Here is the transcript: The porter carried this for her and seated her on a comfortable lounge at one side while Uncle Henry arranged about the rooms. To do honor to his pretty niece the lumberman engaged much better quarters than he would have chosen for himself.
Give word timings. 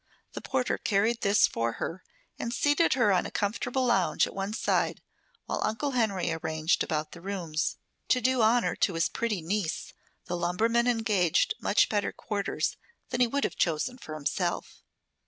The 0.33 0.41
porter 0.41 0.79
carried 0.79 1.21
this 1.21 1.45
for 1.45 1.73
her 1.73 2.03
and 2.39 2.51
seated 2.51 2.95
her 2.95 3.11
on 3.11 3.27
a 3.27 3.29
comfortable 3.29 3.85
lounge 3.85 4.25
at 4.25 4.33
one 4.33 4.51
side 4.51 4.99
while 5.45 5.61
Uncle 5.63 5.91
Henry 5.91 6.31
arranged 6.31 6.81
about 6.83 7.11
the 7.11 7.21
rooms. 7.21 7.77
To 8.07 8.19
do 8.19 8.41
honor 8.41 8.75
to 8.77 8.95
his 8.95 9.07
pretty 9.09 9.43
niece 9.43 9.93
the 10.25 10.35
lumberman 10.35 10.87
engaged 10.87 11.53
much 11.61 11.87
better 11.87 12.11
quarters 12.11 12.77
than 13.11 13.21
he 13.21 13.27
would 13.27 13.43
have 13.43 13.57
chosen 13.57 13.99
for 13.99 14.15
himself. 14.15 14.81